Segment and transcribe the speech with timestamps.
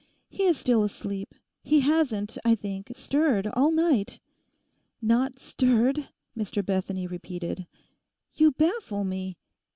[0.29, 1.31] 'He is still asleep.
[1.61, 4.19] He hasn't, I think, stirred all night.'
[4.99, 7.67] 'Not stirred!' Mr Bethany repeated.
[8.33, 9.37] 'You baffle me.